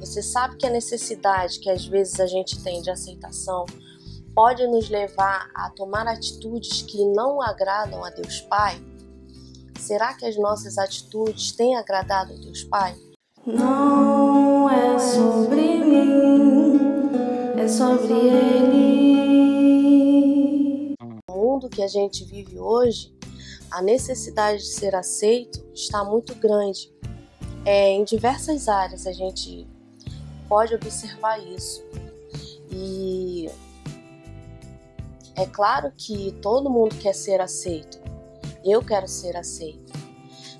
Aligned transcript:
Você 0.00 0.22
sabe 0.22 0.56
que 0.56 0.66
a 0.66 0.70
necessidade 0.70 1.60
que 1.60 1.70
às 1.70 1.86
vezes 1.86 2.18
a 2.20 2.26
gente 2.26 2.62
tem 2.62 2.80
de 2.80 2.90
aceitação 2.90 3.66
pode 4.34 4.66
nos 4.68 4.88
levar 4.88 5.50
a 5.54 5.70
tomar 5.70 6.06
atitudes 6.06 6.82
que 6.82 7.04
não 7.06 7.42
agradam 7.42 8.04
a 8.04 8.10
Deus 8.10 8.40
Pai? 8.42 8.80
Será 9.78 10.14
que 10.14 10.24
as 10.24 10.36
nossas 10.36 10.78
atitudes 10.78 11.52
têm 11.52 11.76
agradado 11.76 12.32
a 12.32 12.36
Deus 12.36 12.62
Pai? 12.64 12.96
Não 13.46 14.70
é 14.70 14.98
sobre 14.98 15.78
mim, 15.84 16.78
é 17.58 17.66
sobre 17.66 18.12
Ele. 18.12 18.98
No 21.00 21.34
mundo 21.34 21.68
que 21.68 21.82
a 21.82 21.88
gente 21.88 22.24
vive 22.24 22.58
hoje, 22.58 23.12
a 23.70 23.82
necessidade 23.82 24.58
de 24.58 24.68
ser 24.68 24.94
aceito 24.94 25.64
está 25.74 26.04
muito 26.04 26.34
grande. 26.34 26.92
É, 27.64 27.90
em 27.90 28.04
diversas 28.04 28.68
áreas 28.68 29.06
a 29.06 29.12
gente 29.12 29.66
pode 30.48 30.74
observar 30.74 31.38
isso. 31.38 31.84
E 32.70 33.50
é 35.36 35.46
claro 35.46 35.92
que 35.96 36.32
todo 36.42 36.70
mundo 36.70 36.96
quer 36.96 37.14
ser 37.14 37.40
aceito. 37.40 37.98
Eu 38.64 38.84
quero 38.84 39.06
ser 39.06 39.36
aceito. 39.36 39.92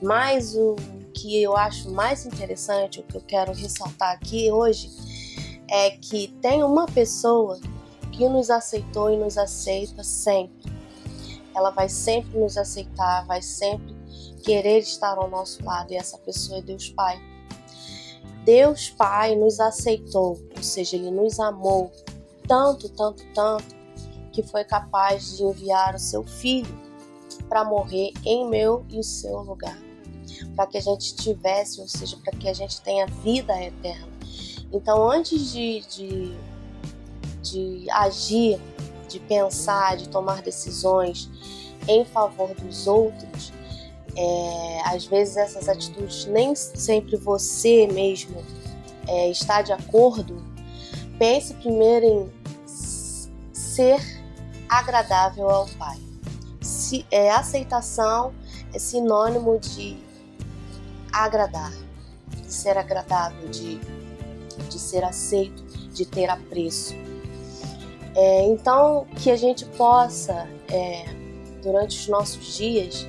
Mas 0.00 0.54
o 0.54 0.76
que 1.12 1.40
eu 1.42 1.56
acho 1.56 1.90
mais 1.90 2.26
interessante, 2.26 3.00
o 3.00 3.02
que 3.02 3.16
eu 3.16 3.20
quero 3.20 3.52
ressaltar 3.52 4.14
aqui 4.14 4.50
hoje, 4.50 4.90
é 5.70 5.90
que 5.90 6.28
tem 6.40 6.62
uma 6.64 6.86
pessoa 6.86 7.60
que 8.10 8.28
nos 8.28 8.50
aceitou 8.50 9.10
e 9.10 9.16
nos 9.16 9.38
aceita 9.38 10.02
sempre. 10.02 10.72
Ela 11.54 11.70
vai 11.70 11.88
sempre 11.88 12.38
nos 12.38 12.56
aceitar, 12.56 13.24
vai 13.26 13.40
sempre 13.42 13.94
querer 14.42 14.78
estar 14.78 15.16
ao 15.16 15.30
nosso 15.30 15.64
lado, 15.64 15.92
e 15.92 15.96
essa 15.96 16.18
pessoa 16.18 16.58
é 16.58 16.62
Deus 16.62 16.90
Pai. 16.90 17.31
Deus 18.44 18.90
Pai 18.90 19.36
nos 19.36 19.60
aceitou, 19.60 20.38
ou 20.56 20.62
seja, 20.62 20.96
Ele 20.96 21.10
nos 21.10 21.38
amou 21.38 21.92
tanto, 22.46 22.88
tanto, 22.88 23.24
tanto, 23.34 23.82
que 24.32 24.42
foi 24.42 24.64
capaz 24.64 25.36
de 25.36 25.44
enviar 25.44 25.94
o 25.94 25.98
seu 25.98 26.24
Filho 26.24 26.80
para 27.48 27.64
morrer 27.64 28.12
em 28.24 28.48
meu 28.48 28.84
e 28.88 28.98
o 28.98 29.02
seu 29.02 29.40
lugar, 29.42 29.78
para 30.56 30.66
que 30.66 30.78
a 30.78 30.80
gente 30.80 31.14
tivesse, 31.14 31.80
ou 31.80 31.88
seja, 31.88 32.16
para 32.24 32.36
que 32.36 32.48
a 32.48 32.54
gente 32.54 32.80
tenha 32.80 33.06
vida 33.06 33.52
eterna. 33.62 34.12
Então, 34.72 35.08
antes 35.10 35.52
de, 35.52 35.80
de, 35.80 36.36
de 37.42 37.90
agir, 37.90 38.58
de 39.08 39.20
pensar, 39.20 39.96
de 39.98 40.08
tomar 40.08 40.42
decisões 40.42 41.30
em 41.86 42.04
favor 42.04 42.54
dos 42.54 42.86
outros, 42.86 43.52
é, 44.16 44.80
às 44.84 45.06
vezes 45.06 45.36
essas 45.36 45.68
atitudes 45.68 46.26
nem 46.26 46.54
sempre 46.54 47.16
você 47.16 47.86
mesmo 47.86 48.42
é, 49.08 49.30
está 49.30 49.62
de 49.62 49.72
acordo. 49.72 50.42
Pense 51.18 51.54
primeiro 51.54 52.06
em 52.06 52.32
ser 53.52 54.00
agradável 54.68 55.48
ao 55.48 55.66
Pai. 55.78 55.98
Se, 56.60 57.06
é, 57.10 57.30
aceitação 57.30 58.32
é 58.72 58.78
sinônimo 58.78 59.58
de 59.58 59.98
agradar, 61.12 61.72
de 62.30 62.52
ser 62.52 62.76
agradável, 62.78 63.48
de, 63.48 63.78
de 64.68 64.78
ser 64.78 65.04
aceito, 65.04 65.62
de 65.92 66.06
ter 66.06 66.28
apreço. 66.28 66.94
É, 68.14 68.46
então, 68.46 69.06
que 69.16 69.30
a 69.30 69.36
gente 69.36 69.64
possa, 69.64 70.48
é, 70.70 71.04
durante 71.62 71.98
os 71.98 72.08
nossos 72.08 72.56
dias, 72.56 73.06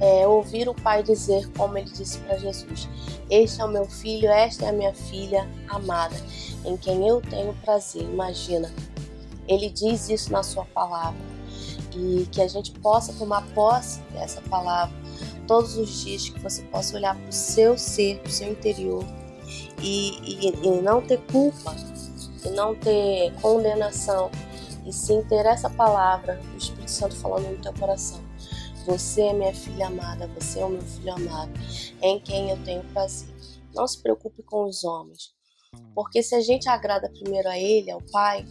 é, 0.00 0.26
ouvir 0.26 0.68
o 0.68 0.74
Pai 0.74 1.02
dizer, 1.02 1.48
como 1.56 1.78
ele 1.78 1.90
disse 1.90 2.18
para 2.18 2.36
Jesus: 2.38 2.88
Este 3.30 3.60
é 3.60 3.64
o 3.64 3.68
meu 3.68 3.86
filho, 3.86 4.28
esta 4.28 4.66
é 4.66 4.68
a 4.68 4.72
minha 4.72 4.94
filha 4.94 5.48
amada, 5.68 6.16
em 6.64 6.76
quem 6.76 7.06
eu 7.06 7.20
tenho 7.20 7.54
prazer. 7.64 8.02
Imagina, 8.02 8.72
ele 9.46 9.70
diz 9.70 10.08
isso 10.08 10.32
na 10.32 10.42
Sua 10.42 10.64
palavra 10.64 11.34
e 11.94 12.26
que 12.32 12.42
a 12.42 12.48
gente 12.48 12.72
possa 12.72 13.12
tomar 13.12 13.46
posse 13.54 14.00
dessa 14.12 14.40
palavra 14.42 14.94
todos 15.46 15.76
os 15.76 16.04
dias, 16.04 16.28
que 16.28 16.40
você 16.40 16.62
possa 16.62 16.96
olhar 16.96 17.14
para 17.14 17.28
o 17.28 17.32
seu 17.32 17.78
ser, 17.78 18.18
para 18.18 18.28
o 18.28 18.32
seu 18.32 18.50
interior 18.50 19.04
e, 19.80 20.18
e, 20.22 20.48
e 20.48 20.82
não 20.82 21.00
ter 21.00 21.20
culpa, 21.30 21.76
e 22.44 22.48
não 22.50 22.74
ter 22.74 23.32
condenação, 23.40 24.30
e 24.84 24.92
sim 24.92 25.22
ter 25.28 25.46
essa 25.46 25.70
palavra 25.70 26.40
do 26.50 26.58
Espírito 26.58 26.90
Santo 26.90 27.14
falando 27.16 27.48
no 27.48 27.58
teu 27.58 27.72
coração 27.74 28.23
você 28.84 29.22
é 29.22 29.32
minha 29.32 29.54
filha 29.54 29.86
amada, 29.86 30.26
você 30.28 30.60
é 30.60 30.64
o 30.64 30.70
meu 30.70 30.82
filho 30.82 31.12
amado, 31.12 31.52
em 32.02 32.20
quem 32.20 32.50
eu 32.50 32.62
tenho 32.64 32.84
prazer. 32.92 33.34
Não 33.74 33.86
se 33.86 34.00
preocupe 34.00 34.42
com 34.42 34.64
os 34.64 34.84
homens, 34.84 35.34
porque 35.94 36.22
se 36.22 36.34
a 36.34 36.40
gente 36.40 36.68
agrada 36.68 37.10
primeiro 37.10 37.48
a 37.48 37.58
Ele, 37.58 37.90
ao 37.90 38.02
Pai, 38.12 38.46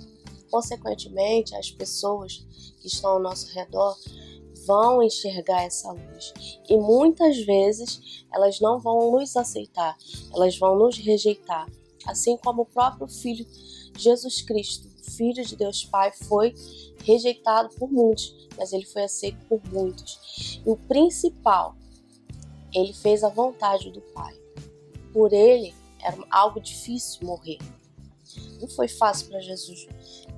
consequentemente 0.49 1.55
as 1.55 1.71
pessoas 1.71 2.45
que 2.81 2.87
estão 2.87 3.11
ao 3.11 3.19
nosso 3.19 3.53
redor 3.53 3.95
vão 4.65 5.01
enxergar 5.03 5.63
essa 5.63 5.91
luz. 5.91 6.33
E 6.69 6.77
muitas 6.77 7.37
vezes 7.39 8.25
elas 8.33 8.59
não 8.59 8.79
vão 8.79 9.11
nos 9.11 9.35
aceitar, 9.35 9.97
elas 10.33 10.57
vão 10.57 10.77
nos 10.77 10.97
rejeitar. 10.97 11.67
Assim 12.05 12.37
como 12.37 12.63
o 12.63 12.65
próprio 12.65 13.07
Filho 13.07 13.45
Jesus 13.97 14.41
Cristo, 14.41 14.92
Filho 15.17 15.45
de 15.45 15.55
Deus 15.55 15.85
Pai, 15.85 16.11
foi 16.11 16.53
rejeitado 17.03 17.69
por 17.75 17.91
muitos, 17.91 18.47
mas 18.57 18.73
ele 18.73 18.85
foi 18.85 19.03
aceito 19.03 19.45
por 19.47 19.61
muitos. 19.71 20.61
E 20.65 20.69
o 20.69 20.75
principal, 20.75 21.75
ele 22.73 22.93
fez 22.93 23.23
a 23.23 23.29
vontade 23.29 23.91
do 23.91 24.01
Pai. 24.01 24.33
Por 25.11 25.31
ele 25.31 25.73
era 26.01 26.17
algo 26.29 26.59
difícil 26.59 27.25
morrer. 27.25 27.57
Não 28.59 28.67
foi 28.67 28.87
fácil 28.87 29.27
para 29.29 29.39
Jesus 29.39 29.87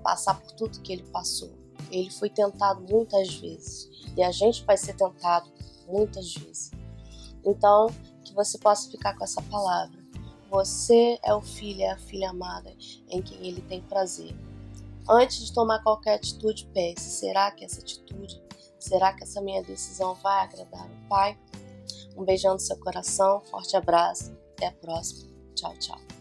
passar 0.04 0.40
por 0.40 0.52
tudo 0.52 0.82
que 0.82 0.94
ele 0.94 1.04
passou. 1.04 1.52
Ele 1.92 2.10
foi 2.10 2.30
tentado 2.30 2.82
muitas 2.82 3.34
vezes 3.36 3.90
e 4.18 4.24
a 4.24 4.32
gente 4.32 4.64
vai 4.64 4.78
ser 4.78 4.96
tentado 4.96 5.52
muitas 5.88 6.34
vezes. 6.34 6.72
Então, 7.46 7.88
que 8.24 8.34
você 8.34 8.58
possa 8.58 8.90
ficar 8.90 9.16
com 9.16 9.24
essa 9.24 9.42
palavra. 9.44 10.04
Você 10.50 11.20
é 11.24 11.34
o 11.34 11.42
filho, 11.42 11.82
é 11.82 11.92
a 11.92 11.98
filha 11.98 12.30
amada 12.30 12.76
em 13.10 13.22
quem 13.22 13.48
ele 13.48 13.62
tem 13.62 13.82
prazer. 13.82 14.36
Antes 15.08 15.46
de 15.46 15.54
tomar 15.54 15.84
qualquer 15.84 16.16
atitude, 16.16 16.70
pense: 16.74 17.02
será 17.02 17.52
que 17.52 17.64
essa 17.64 17.80
atitude, 17.80 18.42
será 18.80 19.14
que 19.14 19.24
essa 19.24 19.42
minha 19.42 19.62
decisão 19.62 20.16
vai 20.16 20.44
agradar 20.44 20.86
o 20.86 21.08
Pai? 21.08 21.38
Um 22.18 22.24
beijão 22.24 22.54
no 22.54 22.60
seu 22.60 22.78
coração, 22.80 23.42
forte 23.52 23.76
abraço, 23.76 24.36
até 24.54 24.68
a 24.68 24.72
próxima. 24.72 25.30
Tchau, 25.54 25.74
tchau. 25.78 26.15